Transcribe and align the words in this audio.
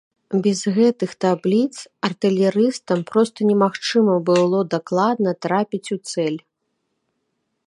Без 0.45 0.61
гэтых 0.77 1.11
табліц 1.25 1.75
артылерыстам 2.09 2.99
проста 3.13 3.37
немагчыма 3.53 4.15
было 4.31 4.59
дакладна 4.75 5.39
трапіць 5.49 5.87
у 5.99 6.03
цэль. 6.13 6.41